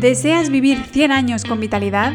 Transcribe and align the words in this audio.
¿Deseas 0.00 0.48
vivir 0.48 0.78
100 0.84 1.10
años 1.10 1.42
con 1.42 1.58
vitalidad? 1.58 2.12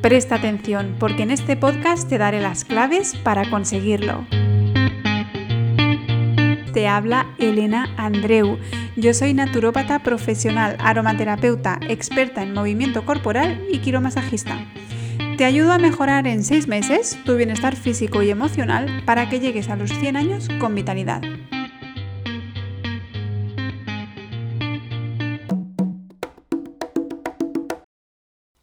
Presta 0.00 0.36
atención 0.36 0.94
porque 1.00 1.24
en 1.24 1.32
este 1.32 1.56
podcast 1.56 2.08
te 2.08 2.18
daré 2.18 2.40
las 2.40 2.64
claves 2.64 3.16
para 3.16 3.50
conseguirlo. 3.50 4.24
Te 6.72 6.86
habla 6.86 7.26
Elena 7.38 7.92
Andreu. 7.96 8.58
Yo 8.94 9.12
soy 9.12 9.34
naturópata 9.34 9.98
profesional, 10.04 10.76
aromaterapeuta, 10.78 11.80
experta 11.88 12.44
en 12.44 12.54
movimiento 12.54 13.04
corporal 13.04 13.60
y 13.72 13.78
quiromasajista. 13.78 14.64
Te 15.36 15.44
ayudo 15.44 15.72
a 15.72 15.78
mejorar 15.78 16.28
en 16.28 16.44
6 16.44 16.68
meses 16.68 17.18
tu 17.24 17.34
bienestar 17.34 17.74
físico 17.74 18.22
y 18.22 18.30
emocional 18.30 19.02
para 19.04 19.28
que 19.28 19.40
llegues 19.40 19.68
a 19.68 19.74
los 19.74 19.90
100 19.90 20.16
años 20.16 20.48
con 20.60 20.76
vitalidad. 20.76 21.22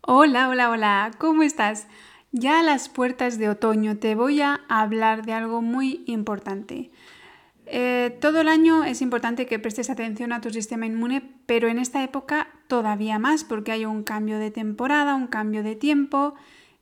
Hola, 0.05 0.49
hola, 0.49 0.69
hola, 0.69 1.11
¿cómo 1.17 1.43
estás? 1.43 1.87
Ya 2.33 2.59
a 2.59 2.63
las 2.63 2.89
puertas 2.89 3.37
de 3.37 3.47
otoño 3.47 3.99
te 3.99 4.15
voy 4.15 4.41
a 4.41 4.59
hablar 4.67 5.25
de 5.25 5.31
algo 5.31 5.61
muy 5.61 6.03
importante. 6.07 6.91
Eh, 7.67 8.17
todo 8.19 8.41
el 8.41 8.49
año 8.49 8.83
es 8.83 9.01
importante 9.01 9.45
que 9.45 9.59
prestes 9.59 9.89
atención 9.89 10.33
a 10.33 10.41
tu 10.41 10.49
sistema 10.49 10.85
inmune, 10.85 11.21
pero 11.45 11.69
en 11.69 11.79
esta 11.79 12.03
época 12.03 12.49
todavía 12.67 13.17
más 13.17 13.45
porque 13.45 13.71
hay 13.71 13.85
un 13.85 14.03
cambio 14.03 14.39
de 14.39 14.51
temporada, 14.51 15.15
un 15.15 15.27
cambio 15.27 15.63
de 15.63 15.77
tiempo 15.77 16.35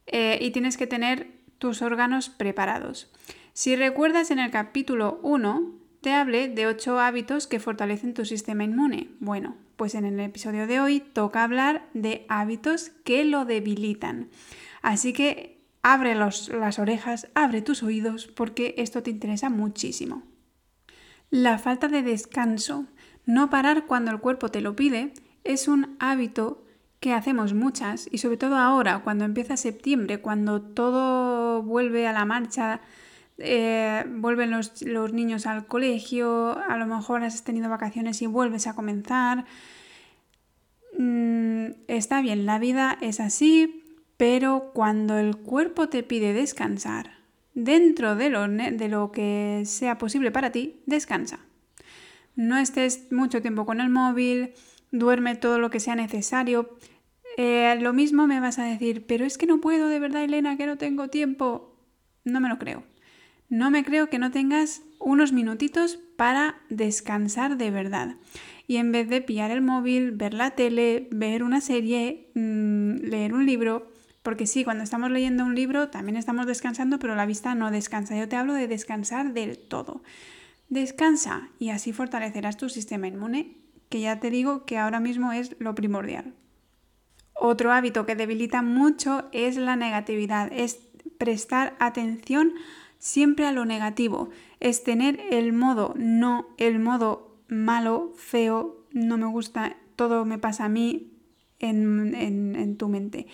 eh, 0.07 0.39
y 0.41 0.49
tienes 0.49 0.75
que 0.75 0.87
tener 0.87 1.27
tus 1.59 1.83
órganos 1.83 2.29
preparados. 2.29 3.13
Si 3.53 3.75
recuerdas 3.75 4.31
en 4.31 4.39
el 4.39 4.49
capítulo 4.49 5.19
1, 5.21 5.75
te 6.01 6.11
hablé 6.13 6.47
de 6.47 6.65
8 6.65 6.99
hábitos 6.99 7.45
que 7.45 7.59
fortalecen 7.59 8.15
tu 8.15 8.25
sistema 8.25 8.63
inmune. 8.63 9.09
Bueno, 9.19 9.57
pues 9.81 9.95
en 9.95 10.05
el 10.05 10.19
episodio 10.19 10.67
de 10.67 10.79
hoy 10.79 10.99
toca 10.99 11.43
hablar 11.43 11.89
de 11.95 12.27
hábitos 12.29 12.91
que 13.03 13.25
lo 13.25 13.45
debilitan. 13.45 14.29
Así 14.83 15.11
que 15.11 15.59
abre 15.81 16.13
las 16.13 16.77
orejas, 16.77 17.29
abre 17.33 17.63
tus 17.63 17.81
oídos 17.81 18.27
porque 18.27 18.75
esto 18.77 19.01
te 19.01 19.09
interesa 19.09 19.49
muchísimo. 19.49 20.21
La 21.31 21.57
falta 21.57 21.87
de 21.87 22.03
descanso, 22.03 22.85
no 23.25 23.49
parar 23.49 23.87
cuando 23.87 24.11
el 24.11 24.19
cuerpo 24.19 24.49
te 24.49 24.61
lo 24.61 24.75
pide, 24.75 25.15
es 25.43 25.67
un 25.67 25.95
hábito 25.97 26.63
que 26.99 27.13
hacemos 27.13 27.55
muchas 27.55 28.07
y 28.11 28.19
sobre 28.19 28.37
todo 28.37 28.57
ahora, 28.57 28.99
cuando 28.99 29.25
empieza 29.25 29.57
septiembre, 29.57 30.21
cuando 30.21 30.61
todo 30.61 31.63
vuelve 31.63 32.07
a 32.07 32.13
la 32.13 32.25
marcha, 32.25 32.81
eh, 33.43 34.05
vuelven 34.07 34.51
los, 34.51 34.81
los, 34.81 35.13
niños 35.13 35.45
al 35.45 35.65
colegio, 35.65 36.57
a 36.57 36.77
lo 36.77 36.85
mejor 36.85 37.23
has 37.23 37.43
tenido 37.43 37.69
vacaciones 37.69 38.21
y 38.21 38.27
vuelves 38.27 38.67
a 38.67 38.75
comenzar. 38.75 39.45
Mm, 40.97 41.71
está 41.87 42.21
bien, 42.21 42.45
la 42.45 42.59
vida 42.59 42.97
es 43.01 43.19
así, 43.19 43.83
pero 44.17 44.71
cuando 44.73 45.17
el 45.17 45.37
cuerpo 45.37 45.89
te 45.89 46.03
pide 46.03 46.33
descansar, 46.33 47.21
dentro 47.53 48.15
de 48.15 48.29
lo, 48.29 48.47
de 48.47 48.87
lo 48.87 49.11
que 49.11 49.63
sea 49.65 49.97
posible 49.97 50.31
para 50.31 50.51
ti, 50.51 50.81
descansa. 50.85 51.39
No 52.35 52.57
estés 52.57 53.11
mucho 53.11 53.41
tiempo 53.41 53.65
con 53.65 53.81
el 53.81 53.89
móvil, 53.89 54.53
duerme 54.91 55.35
todo 55.35 55.59
lo 55.59 55.69
que 55.69 55.79
sea 55.79 55.95
necesario. 55.95 56.77
Eh, 57.37 57.77
lo 57.79 57.93
mismo 57.93 58.27
me 58.27 58.39
vas 58.39 58.59
a 58.59 58.65
decir, 58.65 59.05
pero 59.05 59.25
es 59.25 59.37
que 59.37 59.45
no 59.45 59.61
puedo, 59.61 59.87
de 59.87 59.99
verdad, 59.99 60.23
Elena, 60.23 60.57
que 60.57 60.65
no 60.65 60.77
tengo 60.77 61.09
tiempo. 61.09 61.75
No 62.23 62.39
me 62.39 62.49
lo 62.49 62.57
creo. 62.57 62.83
No 63.51 63.69
me 63.69 63.83
creo 63.83 64.09
que 64.09 64.17
no 64.17 64.31
tengas 64.31 64.81
unos 64.97 65.33
minutitos 65.33 65.99
para 66.15 66.61
descansar 66.69 67.57
de 67.57 67.69
verdad. 67.69 68.15
Y 68.65 68.77
en 68.77 68.93
vez 68.93 69.09
de 69.09 69.19
pillar 69.19 69.51
el 69.51 69.61
móvil, 69.61 70.13
ver 70.13 70.33
la 70.33 70.51
tele, 70.51 71.09
ver 71.11 71.43
una 71.43 71.59
serie, 71.59 72.31
mm, 72.33 72.99
leer 73.01 73.33
un 73.33 73.45
libro, 73.45 73.91
porque 74.23 74.47
sí, 74.47 74.63
cuando 74.63 74.85
estamos 74.85 75.11
leyendo 75.11 75.43
un 75.43 75.53
libro 75.53 75.89
también 75.89 76.15
estamos 76.15 76.47
descansando, 76.47 76.97
pero 76.97 77.13
la 77.13 77.25
vista 77.25 77.53
no 77.53 77.71
descansa. 77.71 78.17
Yo 78.17 78.29
te 78.29 78.37
hablo 78.37 78.53
de 78.53 78.69
descansar 78.69 79.33
del 79.33 79.57
todo. 79.57 80.01
Descansa 80.69 81.49
y 81.59 81.71
así 81.71 81.91
fortalecerás 81.91 82.55
tu 82.55 82.69
sistema 82.69 83.09
inmune, 83.09 83.57
que 83.89 83.99
ya 83.99 84.21
te 84.21 84.29
digo 84.29 84.65
que 84.65 84.77
ahora 84.77 85.01
mismo 85.01 85.33
es 85.33 85.57
lo 85.59 85.75
primordial. 85.75 86.33
Otro 87.33 87.73
hábito 87.73 88.05
que 88.05 88.15
debilita 88.15 88.61
mucho 88.61 89.27
es 89.33 89.57
la 89.57 89.75
negatividad, 89.75 90.49
es 90.53 90.79
prestar 91.17 91.75
atención 91.79 92.53
siempre 93.01 93.47
a 93.47 93.51
lo 93.51 93.65
negativo, 93.65 94.29
es 94.59 94.83
tener 94.83 95.19
el 95.31 95.53
modo 95.53 95.95
no, 95.97 96.47
el 96.57 96.79
modo 96.79 97.35
malo, 97.47 98.13
feo, 98.15 98.85
no 98.93 99.17
me 99.17 99.25
gusta, 99.25 99.75
todo 99.95 100.23
me 100.23 100.37
pasa 100.37 100.65
a 100.65 100.69
mí 100.69 101.11
en, 101.59 102.15
en 102.15 102.77
tu 102.77 102.87
mente. 102.87 103.25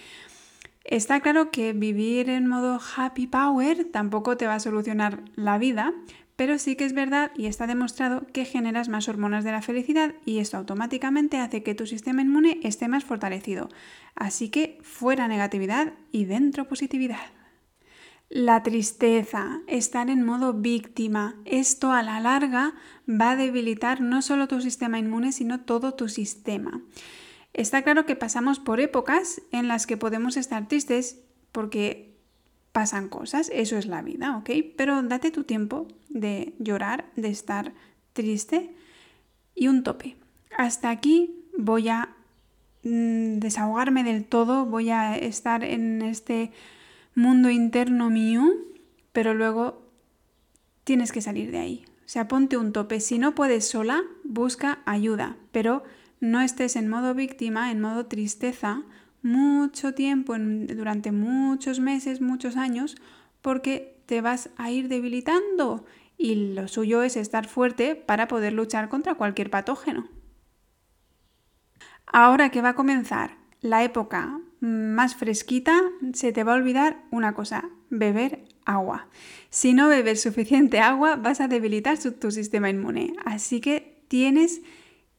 Está 0.85 1.19
claro 1.19 1.51
que 1.51 1.73
vivir 1.73 2.29
en 2.29 2.47
modo 2.47 2.79
happy 2.95 3.27
power 3.27 3.83
tampoco 3.91 4.37
te 4.37 4.47
va 4.47 4.55
a 4.55 4.59
solucionar 4.61 5.21
la 5.35 5.57
vida, 5.57 5.93
pero 6.37 6.57
sí 6.59 6.77
que 6.77 6.85
es 6.85 6.93
verdad 6.93 7.31
y 7.35 7.47
está 7.47 7.67
demostrado 7.67 8.25
que 8.27 8.45
generas 8.45 8.87
más 8.87 9.09
hormonas 9.09 9.43
de 9.43 9.51
la 9.51 9.61
felicidad 9.61 10.15
y 10.23 10.39
esto 10.39 10.55
automáticamente 10.55 11.39
hace 11.39 11.61
que 11.61 11.75
tu 11.75 11.85
sistema 11.85 12.21
inmune 12.21 12.59
esté 12.63 12.87
más 12.87 13.03
fortalecido. 13.03 13.67
Así 14.15 14.47
que 14.47 14.77
fuera 14.81 15.27
negatividad 15.27 15.93
y 16.13 16.23
dentro 16.23 16.69
positividad. 16.69 17.36
La 18.29 18.61
tristeza, 18.61 19.61
estar 19.67 20.09
en 20.09 20.25
modo 20.25 20.53
víctima, 20.53 21.35
esto 21.45 21.93
a 21.93 22.03
la 22.03 22.19
larga 22.19 22.73
va 23.09 23.31
a 23.31 23.35
debilitar 23.37 24.01
no 24.01 24.21
solo 24.21 24.49
tu 24.49 24.59
sistema 24.59 24.99
inmune, 24.99 25.31
sino 25.31 25.61
todo 25.61 25.93
tu 25.93 26.09
sistema. 26.09 26.81
Está 27.53 27.83
claro 27.83 28.05
que 28.05 28.17
pasamos 28.17 28.59
por 28.59 28.81
épocas 28.81 29.41
en 29.53 29.69
las 29.69 29.87
que 29.87 29.95
podemos 29.95 30.35
estar 30.35 30.67
tristes 30.67 31.21
porque 31.53 32.17
pasan 32.73 33.07
cosas, 33.07 33.49
eso 33.53 33.77
es 33.77 33.87
la 33.87 34.01
vida, 34.01 34.37
¿ok? 34.37 34.49
Pero 34.75 35.01
date 35.03 35.31
tu 35.31 35.45
tiempo 35.45 35.87
de 36.09 36.53
llorar, 36.59 37.09
de 37.15 37.29
estar 37.29 37.73
triste 38.11 38.75
y 39.55 39.69
un 39.69 39.83
tope. 39.83 40.17
Hasta 40.57 40.89
aquí 40.89 41.45
voy 41.57 41.87
a 41.87 42.09
mm, 42.83 43.39
desahogarme 43.39 44.03
del 44.03 44.25
todo, 44.25 44.65
voy 44.65 44.89
a 44.89 45.17
estar 45.17 45.63
en 45.63 46.01
este 46.01 46.51
mundo 47.17 47.49
interno 47.49 48.11
mío, 48.11 48.43
pero 49.11 49.33
luego 49.33 49.81
tienes 50.83 51.11
que 51.11 51.21
salir 51.21 51.49
de 51.49 51.57
ahí. 51.57 51.85
O 52.05 52.09
sea, 52.09 52.27
ponte 52.27 52.57
un 52.57 52.71
tope. 52.71 52.99
Si 52.99 53.17
no 53.17 53.33
puedes 53.33 53.67
sola, 53.67 54.03
busca 54.23 54.83
ayuda, 54.85 55.35
pero 55.51 55.83
no 56.19 56.41
estés 56.41 56.75
en 56.75 56.87
modo 56.87 57.15
víctima, 57.15 57.71
en 57.71 57.81
modo 57.81 58.05
tristeza, 58.05 58.83
mucho 59.23 59.95
tiempo, 59.95 60.35
durante 60.37 61.11
muchos 61.11 61.79
meses, 61.79 62.21
muchos 62.21 62.55
años, 62.55 62.95
porque 63.41 63.99
te 64.05 64.21
vas 64.21 64.51
a 64.55 64.69
ir 64.69 64.87
debilitando 64.87 65.85
y 66.19 66.53
lo 66.53 66.67
suyo 66.67 67.01
es 67.01 67.17
estar 67.17 67.47
fuerte 67.47 67.95
para 67.95 68.27
poder 68.27 68.53
luchar 68.53 68.89
contra 68.89 69.15
cualquier 69.15 69.49
patógeno. 69.49 70.07
Ahora 72.05 72.51
que 72.51 72.61
va 72.61 72.69
a 72.69 72.75
comenzar 72.75 73.37
la 73.59 73.83
época 73.83 74.39
más 74.59 75.15
fresquita, 75.15 75.81
se 76.13 76.31
te 76.31 76.43
va 76.43 76.53
a 76.53 76.57
olvidar 76.57 77.03
una 77.11 77.33
cosa, 77.33 77.69
beber 77.89 78.45
agua. 78.65 79.07
Si 79.49 79.73
no 79.73 79.87
bebes 79.87 80.21
suficiente 80.21 80.79
agua, 80.79 81.15
vas 81.15 81.41
a 81.41 81.47
debilitar 81.47 81.97
tu 81.97 82.31
sistema 82.31 82.69
inmune. 82.69 83.13
Así 83.25 83.61
que 83.61 84.03
tienes 84.07 84.61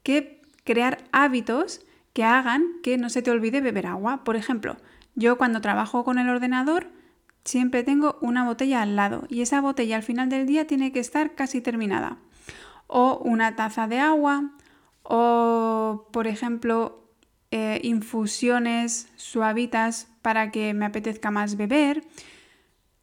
que 0.03 0.43
crear 0.65 0.99
hábitos 1.13 1.85
que 2.13 2.25
hagan 2.25 2.65
que 2.83 2.99
no 2.99 3.11
se 3.11 3.23
te 3.23 3.31
olvide 3.31 3.61
beber 3.61 3.87
agua. 3.87 4.25
Por 4.25 4.37
ejemplo, 4.37 4.77
yo 5.15 5.39
cuando 5.39 5.61
trabajo 5.61 6.05
con 6.05 6.19
el 6.19 6.29
ordenador 6.29 6.89
siempre 7.45 7.83
tengo 7.83 8.19
una 8.21 8.45
botella 8.45 8.83
al 8.83 8.97
lado 8.97 9.25
y 9.29 9.41
esa 9.41 9.61
botella 9.61 9.97
al 9.97 10.03
final 10.03 10.29
del 10.29 10.47
día 10.47 10.67
tiene 10.67 10.93
que 10.93 11.01
estar 11.01 11.35
casi 11.35 11.61
terminada. 11.61 12.19
O 12.87 13.19
una 13.25 13.57
taza 13.57 13.87
de 13.87 13.99
agua 13.99 14.53
o, 15.03 16.09
por 16.13 16.27
ejemplo, 16.27 17.08
eh, 17.51 17.81
infusiones 17.83 19.09
suavitas 19.17 20.09
para 20.23 20.51
que 20.51 20.75
me 20.75 20.85
apetezca 20.85 21.31
más 21.31 21.57
beber. 21.57 22.05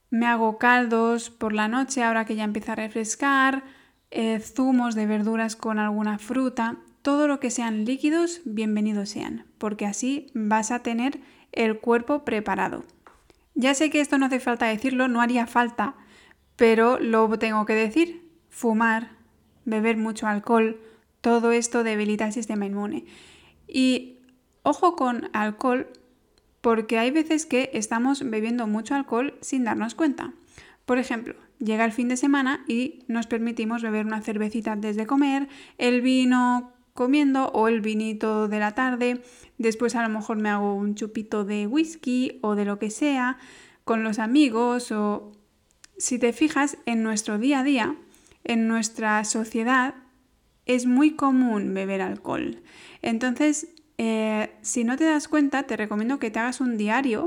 Me 0.09 0.27
hago 0.27 0.57
caldos 0.57 1.30
por 1.30 1.53
la 1.53 1.68
noche 1.68 2.03
ahora 2.03 2.25
que 2.25 2.36
ya 2.36 2.44
empieza 2.44 2.74
a 2.74 2.75
refrescar, 2.75 3.63
eh, 4.12 4.39
zumos 4.39 4.95
de 4.95 5.07
verduras 5.07 5.56
con 5.56 5.80
alguna 5.80 6.19
fruta. 6.19 6.77
Todo 7.01 7.27
lo 7.27 7.39
que 7.39 7.51
sean 7.51 7.86
líquidos, 7.86 8.42
bienvenidos 8.45 9.09
sean, 9.09 9.45
porque 9.57 9.86
así 9.86 10.27
vas 10.33 10.71
a 10.71 10.80
tener 10.80 11.19
el 11.51 11.80
cuerpo 11.80 12.24
preparado. 12.24 12.83
Ya 13.56 13.74
sé 13.74 13.89
que 13.89 14.01
esto 14.01 14.18
no 14.18 14.25
hace 14.27 14.39
falta 14.39 14.68
decirlo, 14.68 15.07
no 15.07 15.21
haría 15.21 15.47
falta, 15.47 15.95
pero 16.56 17.00
lo 17.00 17.27
tengo 17.39 17.65
que 17.65 17.74
decir. 17.74 18.30
Fumar, 18.50 19.12
beber 19.65 19.97
mucho 19.97 20.27
alcohol, 20.27 20.80
todo 21.21 21.51
esto 21.51 21.83
debilita 21.83 22.25
el 22.27 22.33
sistema 22.33 22.65
inmune. 22.65 23.06
Y 23.68 24.15
Ojo 24.68 24.96
con 24.96 25.30
alcohol 25.32 25.88
porque 26.62 26.98
hay 26.98 27.12
veces 27.12 27.46
que 27.46 27.70
estamos 27.74 28.28
bebiendo 28.28 28.66
mucho 28.66 28.96
alcohol 28.96 29.38
sin 29.42 29.64
darnos 29.64 29.94
cuenta. 29.94 30.34
Por 30.86 30.98
ejemplo, 30.98 31.36
llega 31.60 31.86
el 31.86 31.92
fin 31.92 32.08
de 32.08 32.18
semana 32.18 32.66
y 32.68 33.04
nos 33.08 33.28
permitimos 33.28 33.84
beber 33.84 34.08
una 34.08 34.22
cervecita 34.22 34.72
antes 34.72 34.96
de 34.96 35.06
comer, 35.06 35.50
el 35.78 36.02
vino 36.02 36.74
comiendo 36.96 37.50
o 37.50 37.68
el 37.68 37.82
vinito 37.82 38.48
de 38.48 38.58
la 38.58 38.72
tarde, 38.72 39.22
después 39.60 39.94
a 39.94 40.02
lo 40.02 40.10
mejor 40.10 40.38
me 40.38 40.50
hago 40.50 40.74
un 40.74 40.96
chupito 40.96 41.46
de 41.46 41.68
whisky 41.68 42.40
o 42.42 42.56
de 42.56 42.66
lo 42.66 42.80
que 42.80 42.90
sea 42.90 43.38
con 43.84 44.04
los 44.04 44.18
amigos 44.18 44.92
o 44.92 45.32
si 46.00 46.18
te 46.18 46.34
fijas 46.34 46.80
en 46.88 47.04
nuestro 47.04 47.38
día 47.38 47.60
a 47.60 47.64
día, 47.64 47.96
en 48.44 48.68
nuestra 48.68 49.24
sociedad 49.26 49.94
es 50.66 50.88
muy 50.88 51.12
común 51.12 51.76
beber 51.76 52.02
alcohol. 52.02 52.64
Entonces, 53.04 53.68
eh, 53.97 54.51
si 54.62 54.83
no 54.83 54.97
te 54.97 55.06
das 55.06 55.27
cuenta, 55.27 55.63
te 55.63 55.77
recomiendo 55.77 56.19
que 56.19 56.31
te 56.31 56.39
hagas 56.39 56.62
un 56.62 56.77
diario 56.77 57.25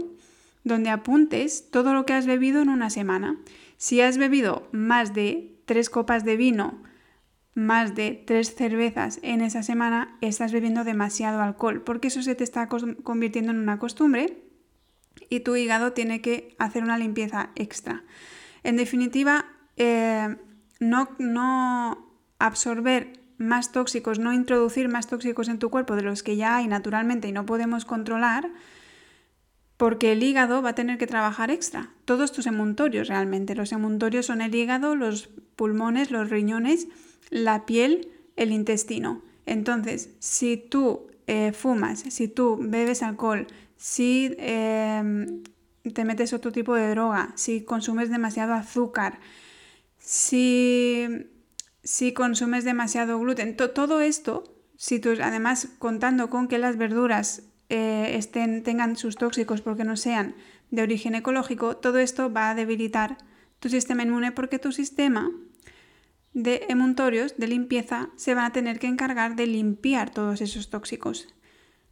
donde 0.64 0.90
apuntes 0.90 1.70
todo 1.70 1.94
lo 1.94 2.04
que 2.04 2.12
has 2.12 2.26
bebido 2.26 2.60
en 2.62 2.68
una 2.68 2.90
semana. 2.90 3.38
Si 3.76 4.00
has 4.00 4.18
bebido 4.18 4.68
más 4.72 5.14
de 5.14 5.56
tres 5.64 5.88
copas 5.90 6.24
de 6.24 6.36
vino, 6.36 6.82
más 7.54 7.94
de 7.94 8.22
tres 8.26 8.54
cervezas 8.54 9.18
en 9.22 9.40
esa 9.40 9.62
semana, 9.62 10.16
estás 10.20 10.52
bebiendo 10.52 10.84
demasiado 10.84 11.42
alcohol, 11.42 11.82
porque 11.82 12.08
eso 12.08 12.22
se 12.22 12.34
te 12.34 12.44
está 12.44 12.68
convirtiendo 12.68 13.50
en 13.50 13.58
una 13.58 13.78
costumbre 13.78 14.44
y 15.28 15.40
tu 15.40 15.56
hígado 15.56 15.92
tiene 15.92 16.20
que 16.20 16.54
hacer 16.58 16.82
una 16.82 16.98
limpieza 16.98 17.50
extra. 17.56 18.04
En 18.62 18.76
definitiva, 18.76 19.46
eh, 19.76 20.36
no, 20.80 21.08
no 21.18 22.12
absorber 22.38 23.12
más 23.38 23.72
tóxicos, 23.72 24.18
no 24.18 24.32
introducir 24.32 24.88
más 24.88 25.06
tóxicos 25.06 25.48
en 25.48 25.58
tu 25.58 25.70
cuerpo 25.70 25.96
de 25.96 26.02
los 26.02 26.22
que 26.22 26.36
ya 26.36 26.56
hay 26.56 26.68
naturalmente 26.68 27.28
y 27.28 27.32
no 27.32 27.46
podemos 27.46 27.84
controlar, 27.84 28.50
porque 29.76 30.12
el 30.12 30.22
hígado 30.22 30.60
va 30.60 30.70
a 30.70 30.74
tener 30.74 30.98
que 30.98 31.06
trabajar 31.06 31.50
extra. 31.50 31.90
Todos 32.04 32.32
tus 32.32 32.46
emuntorios 32.46 33.06
realmente. 33.06 33.54
Los 33.54 33.70
emuntorios 33.70 34.26
son 34.26 34.40
el 34.40 34.54
hígado, 34.54 34.96
los 34.96 35.28
pulmones, 35.54 36.10
los 36.10 36.30
riñones, 36.30 36.88
la 37.30 37.64
piel, 37.64 38.10
el 38.34 38.50
intestino. 38.50 39.22
Entonces, 39.46 40.10
si 40.18 40.56
tú 40.56 41.06
eh, 41.28 41.52
fumas, 41.52 42.00
si 42.00 42.26
tú 42.26 42.58
bebes 42.60 43.02
alcohol, 43.02 43.46
si 43.76 44.34
em, 44.38 45.42
te 45.94 46.04
metes 46.04 46.32
otro 46.32 46.50
tipo 46.50 46.74
de 46.74 46.90
droga, 46.90 47.32
si 47.36 47.62
consumes 47.62 48.10
demasiado 48.10 48.54
azúcar, 48.54 49.20
si, 49.98 51.06
si 51.88 52.12
consumes 52.12 52.64
demasiado 52.64 53.18
gluten, 53.18 53.56
todo 53.56 54.02
esto, 54.02 54.44
si 54.76 54.98
tú 54.98 55.12
además 55.22 55.68
contando 55.78 56.28
con 56.28 56.46
que 56.46 56.58
las 56.58 56.76
verduras 56.76 57.44
eh, 57.70 58.12
estén, 58.12 58.62
tengan 58.62 58.94
sus 58.96 59.16
tóxicos 59.16 59.62
porque 59.62 59.84
no 59.84 59.96
sean 59.96 60.34
de 60.70 60.82
origen 60.82 61.14
ecológico, 61.14 61.78
todo 61.78 61.96
esto 61.96 62.30
va 62.30 62.50
a 62.50 62.54
debilitar 62.54 63.16
tu 63.58 63.70
sistema 63.70 64.02
inmune 64.02 64.32
porque 64.32 64.58
tu 64.58 64.70
sistema 64.70 65.30
de 66.34 66.66
emuntorios 66.68 67.38
de 67.38 67.48
limpieza 67.48 68.10
se 68.16 68.34
van 68.34 68.44
a 68.44 68.52
tener 68.52 68.78
que 68.78 68.86
encargar 68.86 69.34
de 69.34 69.46
limpiar 69.46 70.10
todos 70.10 70.42
esos 70.42 70.68
tóxicos. 70.68 71.34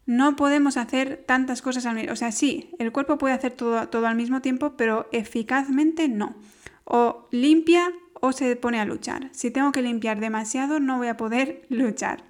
No 0.05 0.37
podemos 0.37 0.77
hacer 0.77 1.25
tantas 1.27 1.63
cosas 1.63 1.87
al 1.87 1.95
mismo 1.95 2.13
O 2.13 2.17
sea, 2.17 2.33
sí, 2.33 2.75
el 2.79 2.93
cuerpo 2.93 3.17
puede 3.17 3.33
hacer 3.33 3.53
todo, 3.53 3.89
todo 3.89 4.07
al 4.07 4.15
mismo 4.15 4.43
tiempo, 4.43 4.77
pero 4.77 5.09
eficazmente 5.11 6.07
no. 6.07 6.37
O 6.85 7.29
limpia 7.33 7.95
o 8.27 8.33
se 8.33 8.57
pone 8.57 8.81
a 8.81 8.85
luchar. 8.85 9.29
Si 9.33 9.51
tengo 9.51 9.73
que 9.73 9.83
limpiar 9.83 10.21
demasiado, 10.21 10.81
no 10.81 10.99
voy 10.99 11.09
a 11.09 11.17
poder 11.17 11.67
luchar. 11.69 12.25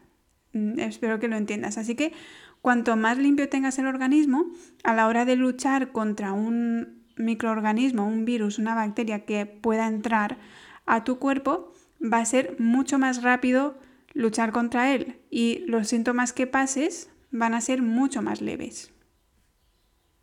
Mm, 0.52 0.78
espero 0.78 1.18
que 1.18 1.28
lo 1.28 1.36
entiendas. 1.36 1.78
Así 1.78 1.94
que 1.94 2.12
cuanto 2.60 2.96
más 2.96 3.18
limpio 3.18 3.48
tengas 3.48 3.78
el 3.78 3.86
organismo, 3.86 4.46
a 4.84 4.94
la 4.94 5.06
hora 5.06 5.24
de 5.24 5.36
luchar 5.36 5.92
contra 5.92 6.32
un 6.32 7.04
microorganismo, 7.16 8.06
un 8.06 8.24
virus, 8.24 8.58
una 8.58 8.74
bacteria 8.74 9.24
que 9.24 9.46
pueda 9.46 9.86
entrar 9.86 10.38
a 10.84 11.04
tu 11.04 11.18
cuerpo, 11.18 11.72
va 12.02 12.18
a 12.18 12.24
ser 12.24 12.56
mucho 12.58 12.98
más 12.98 13.22
rápido 13.22 13.78
luchar 14.12 14.52
contra 14.52 14.92
él. 14.92 15.18
Y 15.30 15.64
los 15.66 15.88
síntomas 15.88 16.32
que 16.32 16.46
pases 16.46 17.10
van 17.30 17.54
a 17.54 17.60
ser 17.60 17.82
mucho 17.82 18.22
más 18.22 18.40
leves. 18.40 18.92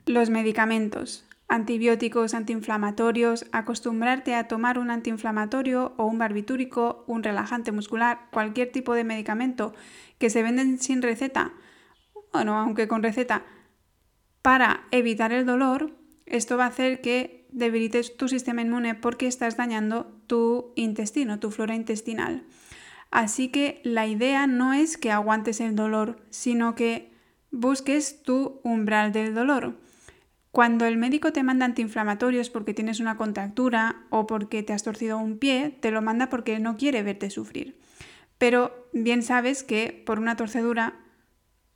Los 0.05 0.29
medicamentos, 0.29 1.25
antibióticos, 1.47 2.33
antiinflamatorios, 2.33 3.45
acostumbrarte 3.51 4.35
a 4.35 4.47
tomar 4.47 4.79
un 4.79 4.89
antiinflamatorio 4.89 5.93
o 5.97 6.05
un 6.05 6.17
barbitúrico, 6.17 7.03
un 7.07 7.23
relajante 7.23 7.71
muscular, 7.71 8.27
cualquier 8.31 8.71
tipo 8.71 8.93
de 8.93 9.03
medicamento 9.03 9.73
que 10.17 10.29
se 10.29 10.43
venden 10.43 10.79
sin 10.79 11.01
receta, 11.01 11.53
bueno, 12.31 12.57
aunque 12.57 12.87
con 12.87 13.03
receta, 13.03 13.45
para 14.41 14.85
evitar 14.91 15.31
el 15.31 15.45
dolor, 15.45 15.95
esto 16.25 16.57
va 16.57 16.65
a 16.65 16.69
hacer 16.69 17.01
que 17.01 17.47
debilites 17.51 18.17
tu 18.17 18.27
sistema 18.27 18.61
inmune 18.61 18.95
porque 18.95 19.27
estás 19.27 19.55
dañando 19.55 20.19
tu 20.27 20.73
intestino, 20.75 21.39
tu 21.39 21.51
flora 21.51 21.75
intestinal. 21.75 22.43
Así 23.11 23.49
que 23.49 23.79
la 23.83 24.07
idea 24.07 24.47
no 24.47 24.73
es 24.73 24.97
que 24.97 25.11
aguantes 25.11 25.61
el 25.61 25.75
dolor, 25.75 26.19
sino 26.31 26.73
que 26.73 27.13
busques 27.51 28.23
tu 28.23 28.59
umbral 28.63 29.11
del 29.11 29.35
dolor. 29.35 29.77
Cuando 30.53 30.85
el 30.85 30.97
médico 30.97 31.33
te 31.33 31.41
manda 31.41 31.65
antiinflamatorios 31.65 32.51
porque 32.51 32.75
tienes 32.75 32.99
una 32.99 33.17
contractura 33.17 34.03
o 34.11 34.27
porque 34.27 34.61
te 34.61 34.71
has 34.71 34.83
torcido 34.83 35.17
un 35.17 35.39
pie, 35.39 35.75
te 35.79 35.89
lo 35.89 36.03
manda 36.03 36.29
porque 36.29 36.59
no 36.59 36.77
quiere 36.77 37.01
verte 37.01 37.31
sufrir. 37.31 37.75
Pero 38.37 38.87
bien 38.93 39.23
sabes 39.23 39.63
que 39.63 40.03
por 40.05 40.19
una 40.19 40.35
torcedura 40.35 40.93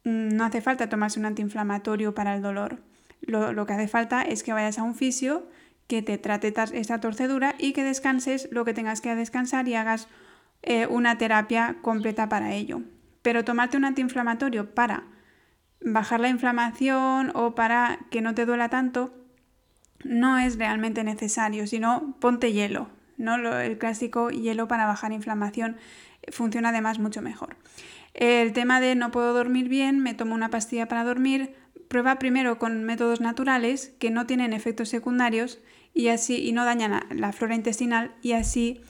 mm, 0.04 0.36
no 0.36 0.46
hace 0.46 0.62
falta 0.62 0.90
tomarse 0.90 1.20
un 1.20 1.26
antiinflamatorio 1.26 2.14
para 2.14 2.36
el 2.36 2.44
dolor. 2.44 2.84
Lo, 3.22 3.66
que 3.66 3.74
hace 3.74 3.88
falta 3.88 4.22
es 4.22 4.44
que 4.44 4.54
vayas 4.54 4.78
a 4.78 4.84
un 4.84 4.94
fisio 4.94 5.50
que 5.88 6.04
te 6.04 6.20
trate 6.20 6.54
esta 6.74 7.00
torcedura 7.00 7.56
y 7.58 7.74
que 7.74 7.84
descanses 7.84 8.48
lo 8.52 8.64
que 8.64 8.76
tengas 8.76 9.02
que 9.02 9.16
descansar 9.16 9.68
y 9.68 9.74
hagas 9.74 10.08
eh, 10.62 10.86
una 10.86 11.18
terapia 11.18 11.78
completa 11.82 12.30
para 12.30 12.54
ello. 12.54 12.84
Pero 13.24 13.44
tomarte 13.44 13.76
un 13.76 13.86
antiinflamatorio 13.86 14.76
para 14.76 15.17
bajar 15.82 16.20
la 16.20 16.30
inflamación 16.30 17.32
o 17.36 17.56
para 17.56 18.00
que 18.10 18.22
no 18.22 18.34
te 18.34 18.46
duela 18.46 18.70
tanto 18.70 19.14
no 20.04 20.38
es 20.38 20.58
realmente 20.58 21.04
necesario, 21.04 21.68
sino 21.68 22.16
ponte 22.20 22.54
hielo. 22.54 22.90
¿no? 23.18 23.36
El 23.60 23.78
clásico 23.78 24.30
hielo 24.30 24.68
para 24.68 24.86
bajar 24.86 25.12
inflamación 25.12 25.78
funciona 26.32 26.70
además 26.70 27.00
mucho 27.00 27.22
mejor. 27.22 27.56
El 28.14 28.54
tema 28.54 28.80
de 28.80 28.96
no 28.96 29.12
puedo 29.12 29.34
dormir 29.34 29.70
bien, 29.70 30.00
me 30.00 30.14
tomo 30.14 30.34
una 30.36 30.50
pastilla 30.50 30.88
para 30.88 31.04
dormir, 31.04 31.56
prueba 31.88 32.20
primero 32.20 32.58
con 32.58 32.84
métodos 32.84 33.22
naturales 33.22 33.94
que 34.00 34.10
no 34.10 34.26
tienen 34.26 34.54
efectos 34.54 34.90
secundarios 34.90 35.60
y 35.94 36.10
así 36.10 36.48
y 36.48 36.52
no 36.52 36.66
dañan 36.66 37.06
la 37.10 37.32
flora 37.32 37.56
intestinal 37.56 38.12
y 38.22 38.34
así 38.34 38.82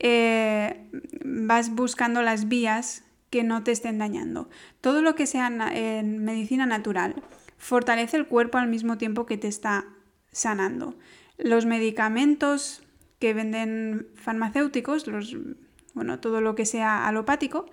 eh, 0.00 0.88
vas 1.24 1.70
buscando 1.74 2.22
las 2.22 2.48
vías 2.48 3.04
que 3.32 3.42
no 3.44 3.64
te 3.64 3.72
estén 3.72 3.96
dañando. 3.96 4.50
Todo 4.82 5.00
lo 5.00 5.14
que 5.14 5.26
sea 5.26 5.48
en 5.72 6.22
medicina 6.22 6.66
natural 6.66 7.14
fortalece 7.56 8.18
el 8.18 8.26
cuerpo 8.26 8.58
al 8.58 8.68
mismo 8.68 8.98
tiempo 8.98 9.24
que 9.24 9.38
te 9.38 9.48
está 9.48 9.86
sanando. 10.32 10.98
Los 11.38 11.64
medicamentos 11.64 12.82
que 13.18 13.32
venden 13.32 14.06
farmacéuticos, 14.16 15.06
los, 15.06 15.34
bueno, 15.94 16.20
todo 16.20 16.42
lo 16.42 16.54
que 16.54 16.66
sea 16.66 17.08
alopático, 17.08 17.64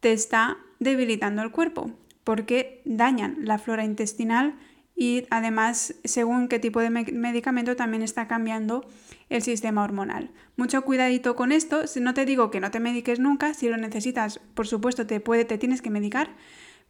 te 0.00 0.14
está 0.14 0.56
debilitando 0.80 1.42
el 1.42 1.50
cuerpo 1.50 1.90
porque 2.24 2.80
dañan 2.86 3.36
la 3.42 3.58
flora 3.58 3.84
intestinal 3.84 4.54
y 4.96 5.26
además, 5.30 5.94
según 6.04 6.48
qué 6.48 6.58
tipo 6.58 6.80
de 6.80 6.90
medicamento, 6.90 7.74
también 7.74 8.02
está 8.02 8.28
cambiando 8.28 8.86
el 9.28 9.42
sistema 9.42 9.82
hormonal. 9.82 10.30
Mucho 10.56 10.82
cuidadito 10.82 11.34
con 11.34 11.50
esto, 11.50 11.82
no 12.00 12.14
te 12.14 12.24
digo 12.24 12.50
que 12.50 12.60
no 12.60 12.70
te 12.70 12.80
mediques 12.80 13.18
nunca, 13.18 13.54
si 13.54 13.68
lo 13.68 13.76
necesitas, 13.76 14.40
por 14.54 14.68
supuesto, 14.68 15.06
te, 15.06 15.18
puede, 15.18 15.44
te 15.44 15.58
tienes 15.58 15.82
que 15.82 15.90
medicar, 15.90 16.30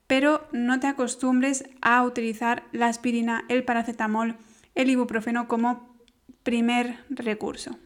pero 0.06 0.46
no 0.52 0.80
te 0.80 0.86
acostumbres 0.86 1.64
a 1.80 2.02
utilizar 2.02 2.64
la 2.72 2.88
aspirina, 2.88 3.44
el 3.48 3.64
paracetamol, 3.64 4.36
el 4.74 4.90
ibuprofeno 4.90 5.48
como 5.48 5.96
primer 6.42 6.98
recurso. 7.08 7.78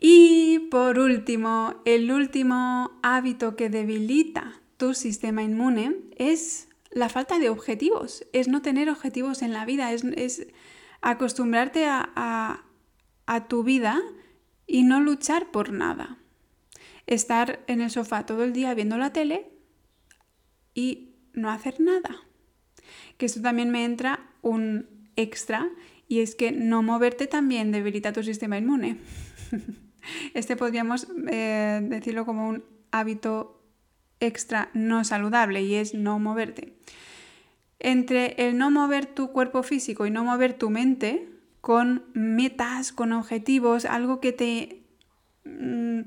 Y 0.00 0.68
por 0.70 0.98
último, 0.98 1.74
el 1.84 2.10
último 2.10 2.92
hábito 3.02 3.56
que 3.56 3.68
debilita 3.68 4.54
tu 4.76 4.94
sistema 4.94 5.42
inmune 5.42 5.96
es 6.16 6.67
la 6.90 7.08
falta 7.08 7.38
de 7.38 7.50
objetivos, 7.50 8.24
es 8.32 8.48
no 8.48 8.62
tener 8.62 8.88
objetivos 8.88 9.42
en 9.42 9.52
la 9.52 9.64
vida, 9.64 9.92
es, 9.92 10.46
acostumbrarte 11.00 11.86
a, 11.86 12.64
tu 13.48 13.62
vida 13.62 14.00
y 14.66 14.84
no 14.84 15.00
luchar 15.00 15.50
por 15.50 15.72
nada. 15.72 16.18
Estar 17.06 17.60
en 17.66 17.80
el 17.80 17.90
sofá 17.90 18.26
todo 18.26 18.42
el 18.44 18.52
día 18.52 18.74
viendo 18.74 18.98
la 18.98 19.12
tele 19.12 19.50
y 20.74 21.14
no 21.34 21.50
hacer 21.50 21.80
nada. 21.80 22.16
Que 23.16 23.26
esto 23.26 23.40
también 23.42 23.70
me 23.70 23.84
entra 23.84 24.30
un 24.42 24.88
extra 25.16 25.70
y 26.06 26.20
es 26.20 26.34
que 26.34 26.52
no 26.52 26.82
moverte 26.82 27.26
también 27.26 27.70
debilita 27.70 28.12
tu 28.12 28.22
sistema 28.22 28.58
inmune. 28.58 28.98
Este 30.32 30.56
podríamos 30.56 31.06
eh, 31.30 31.80
decirlo 31.82 32.24
como 32.24 32.48
un 32.48 32.64
hábito 32.90 33.57
extra 34.20 34.70
no 34.74 35.04
saludable 35.04 35.62
y 35.62 35.74
es 35.74 35.94
no 35.94 36.18
moverte. 36.18 36.74
Entre 37.78 38.34
el 38.46 38.58
no 38.58 38.70
mover 38.70 39.06
tu 39.06 39.32
cuerpo 39.32 39.62
físico 39.62 40.06
y 40.06 40.10
no 40.10 40.24
mover 40.24 40.54
tu 40.54 40.70
mente 40.70 41.28
con 41.60 42.04
metas, 42.14 42.92
con 42.92 43.12
objetivos, 43.12 43.84
algo 43.84 44.20
que 44.20 44.32
te, 44.32 44.82
mm, 45.44 46.00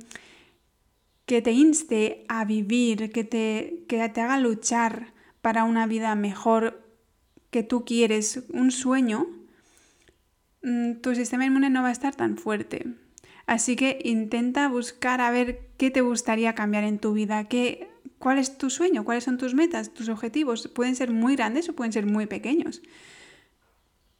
que 1.25 1.41
te 1.41 1.51
inste 1.51 2.25
a 2.27 2.45
vivir, 2.45 3.11
que 3.11 3.23
te, 3.23 3.85
que 3.87 4.09
te 4.09 4.21
haga 4.21 4.37
luchar 4.39 5.13
para 5.41 5.63
una 5.63 5.87
vida 5.87 6.15
mejor 6.15 6.81
que 7.51 7.63
tú 7.63 7.85
quieres, 7.85 8.43
un 8.49 8.71
sueño, 8.71 9.27
mm, 10.63 10.95
tu 11.01 11.15
sistema 11.15 11.45
inmune 11.45 11.69
no 11.69 11.83
va 11.83 11.89
a 11.89 11.91
estar 11.93 12.15
tan 12.15 12.37
fuerte. 12.37 12.87
Así 13.45 13.75
que 13.75 13.99
intenta 14.03 14.67
buscar 14.69 15.19
a 15.21 15.31
ver 15.31 15.67
qué 15.77 15.91
te 15.91 16.01
gustaría 16.01 16.55
cambiar 16.55 16.85
en 16.85 16.99
tu 16.99 17.13
vida, 17.13 17.43
qué, 17.45 17.90
cuál 18.21 18.37
es 18.37 18.57
tu 18.57 18.69
sueño, 18.69 19.03
cuáles 19.03 19.25
son 19.25 19.37
tus 19.37 19.53
metas, 19.53 19.93
tus 19.93 20.07
objetivos. 20.07 20.69
Pueden 20.69 20.95
ser 20.95 21.11
muy 21.11 21.35
grandes 21.35 21.67
o 21.67 21.75
pueden 21.75 21.91
ser 21.91 22.05
muy 22.05 22.27
pequeños. 22.27 22.81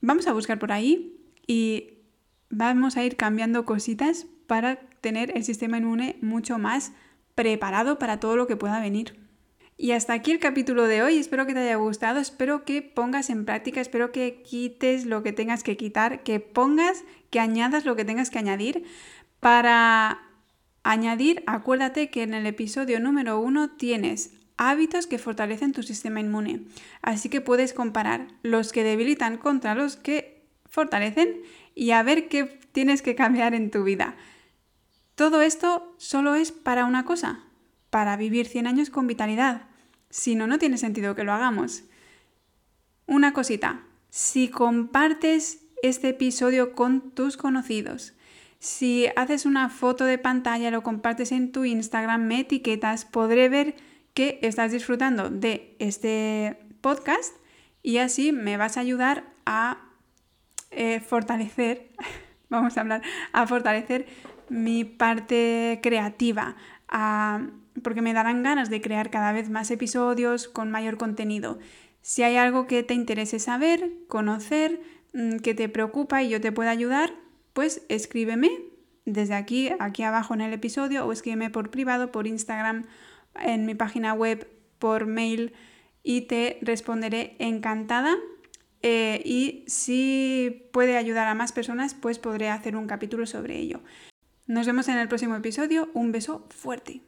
Vamos 0.02 0.28
a 0.28 0.34
buscar 0.34 0.60
por 0.60 0.74
ahí 0.74 1.16
y 1.48 2.00
vamos 2.50 2.98
a 2.98 3.06
ir 3.06 3.16
cambiando 3.16 3.64
cositas 3.64 4.26
para 4.48 4.76
tener 5.00 5.38
el 5.38 5.46
sistema 5.46 5.78
inmune 5.78 6.18
mucho 6.22 6.58
más 6.58 6.92
preparado 7.36 7.98
para 8.00 8.20
todo 8.20 8.36
lo 8.36 8.48
que 8.48 8.58
pueda 8.58 8.82
venir. 8.82 9.22
Y 9.78 9.92
hasta 9.94 10.14
aquí 10.14 10.32
el 10.32 10.40
capítulo 10.40 10.86
de 10.86 11.02
hoy. 11.04 11.18
Espero 11.18 11.46
que 11.46 11.54
te 11.54 11.60
haya 11.60 11.76
gustado, 11.76 12.20
espero 12.20 12.66
que 12.66 12.82
pongas 12.82 13.30
en 13.30 13.46
práctica, 13.46 13.82
espero 13.82 14.12
que 14.12 14.42
quites 14.42 15.06
lo 15.06 15.24
que 15.24 15.32
tengas 15.32 15.64
que 15.64 15.78
quitar, 15.78 16.24
que 16.24 16.40
pongas, 16.40 17.04
que 17.30 17.40
añadas 17.40 17.86
lo 17.86 17.96
que 17.96 18.06
tengas 18.06 18.30
que 18.30 18.40
añadir 18.40 18.84
para 19.40 20.31
añadir, 20.84 21.44
acuérdate 21.48 22.10
que 22.10 22.24
en 22.24 22.34
el 22.34 22.46
episodio 22.46 23.00
número 23.00 23.40
uno 23.40 23.70
tienes 23.70 24.34
hábitos 24.58 25.08
que 25.08 25.18
fortalecen 25.18 25.72
tu 25.72 25.84
sistema 25.84 26.20
inmune. 26.20 26.62
Así 27.02 27.30
que 27.30 27.42
puedes 27.42 27.74
comparar 27.74 28.28
los 28.44 28.72
que 28.72 28.84
debilitan 28.84 29.38
contra 29.38 29.76
los 29.76 29.96
que 29.96 30.46
fortalecen 30.70 31.42
y 31.76 31.92
a 31.92 32.04
ver 32.04 32.28
qué 32.28 32.60
tienes 32.72 33.02
que 33.02 33.16
cambiar 33.16 33.54
en 33.54 33.72
tu 33.72 33.84
vida. 33.84 34.16
Todo 35.16 35.42
esto 35.42 35.94
solo 35.98 36.36
es 36.36 36.52
para 36.52 36.86
una 36.86 37.06
cosa, 37.06 37.44
para 37.90 38.18
vivir 38.18 38.48
100 38.48 38.68
años 38.68 38.90
con 38.90 39.08
vitalidad. 39.08 39.68
Si 40.10 40.36
no, 40.36 40.48
no 40.48 40.60
tiene 40.60 40.78
sentido 40.78 41.16
que 41.16 41.24
lo 41.24 41.34
hagamos. 41.34 41.84
Una 43.06 43.34
cosita, 43.34 43.84
si 44.10 44.48
compartes 44.50 45.66
este 45.84 46.10
episodio 46.10 46.74
con 46.74 47.12
tus 47.12 47.38
conocidos, 47.38 48.14
si 48.62 49.08
haces 49.16 49.48
una 49.48 49.70
foto 49.70 50.06
de 50.06 50.20
pantalla, 50.20 50.70
lo 50.70 50.84
compartes 50.84 51.32
en 51.32 51.52
tu 51.52 51.66
Instagram, 51.66 52.22
me 52.22 52.42
etiquetas, 52.42 53.06
podré 53.06 53.50
ver 53.50 53.74
que 54.14 54.38
estás 54.44 54.72
disfrutando 54.72 55.32
de 55.32 55.76
este 55.80 56.60
podcast 56.80 57.36
y 57.82 57.98
así 57.98 58.32
me 58.32 58.58
vas 58.58 58.78
a 58.78 58.82
ayudar 58.82 59.24
a 59.48 59.80
eh, 60.70 61.00
fortalecer, 61.00 61.90
vamos 62.50 62.78
a 62.78 62.82
hablar, 62.82 63.02
a 63.32 63.48
fortalecer 63.48 64.06
mi 64.48 64.86
parte 64.86 65.80
creativa, 65.82 66.56
porque 67.82 68.04
me 68.04 68.14
darán 68.14 68.44
ganas 68.44 68.70
de 68.70 68.80
crear 68.80 69.10
cada 69.10 69.32
vez 69.32 69.50
más 69.50 69.72
episodios 69.72 70.48
con 70.48 70.70
mayor 70.70 70.98
contenido. 70.98 71.58
Si 72.02 72.22
hay 72.22 72.36
algo 72.36 72.68
que 72.68 72.84
te 72.84 72.94
interese 72.94 73.40
saber, 73.40 73.92
conocer, 74.08 74.84
mm, 75.14 75.38
que 75.38 75.56
te 75.56 75.68
preocupa 75.68 76.22
y 76.22 76.30
yo 76.30 76.40
te 76.40 76.52
pueda 76.52 76.70
ayudar, 76.70 77.21
pues 77.54 77.84
escríbeme 77.90 78.50
desde 79.06 79.34
aquí, 79.34 79.70
aquí 79.80 80.04
abajo 80.04 80.34
en 80.34 80.42
el 80.42 80.54
episodio, 80.54 81.06
o 81.06 81.12
escríbeme 81.12 81.50
por 81.50 81.70
privado, 81.72 82.12
por 82.12 82.28
Instagram, 82.28 82.86
en 83.40 83.66
mi 83.66 83.76
página 83.76 84.14
web, 84.14 84.48
por 84.80 85.06
mail, 85.06 85.54
y 86.04 86.22
te 86.22 86.60
responderé 86.62 87.36
encantada. 87.40 88.16
Eh, 88.84 89.22
y 89.24 89.64
si 89.68 90.68
puede 90.72 90.98
ayudar 90.98 91.28
a 91.28 91.36
más 91.36 91.52
personas, 91.52 91.94
pues 91.94 92.20
podré 92.20 92.50
hacer 92.50 92.76
un 92.76 92.88
capítulo 92.88 93.26
sobre 93.26 93.58
ello. 93.58 93.82
Nos 94.48 94.66
vemos 94.66 94.88
en 94.88 94.98
el 94.98 95.08
próximo 95.08 95.36
episodio. 95.36 95.90
Un 95.94 96.12
beso 96.12 96.48
fuerte. 96.50 97.02